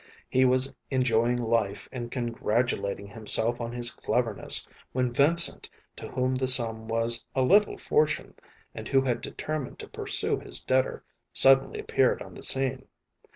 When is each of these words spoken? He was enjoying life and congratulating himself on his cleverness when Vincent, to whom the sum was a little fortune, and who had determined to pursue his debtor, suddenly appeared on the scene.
He 0.27 0.45
was 0.45 0.73
enjoying 0.89 1.37
life 1.37 1.87
and 1.91 2.09
congratulating 2.09 3.05
himself 3.05 3.61
on 3.61 3.71
his 3.71 3.91
cleverness 3.91 4.67
when 4.93 5.13
Vincent, 5.13 5.69
to 5.95 6.07
whom 6.07 6.33
the 6.33 6.47
sum 6.47 6.87
was 6.87 7.23
a 7.35 7.43
little 7.43 7.77
fortune, 7.77 8.33
and 8.73 8.87
who 8.87 9.01
had 9.03 9.21
determined 9.21 9.77
to 9.77 9.87
pursue 9.87 10.39
his 10.39 10.59
debtor, 10.59 11.03
suddenly 11.35 11.79
appeared 11.79 12.23
on 12.23 12.33
the 12.33 12.41
scene. 12.41 12.87